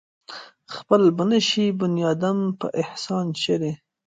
خپل 0.75 1.01
به 1.15 1.23
نشي 1.31 1.65
بنيادم 1.79 2.37
پۀ 2.59 2.65
احسان 2.81 3.25
چرې 3.41 3.71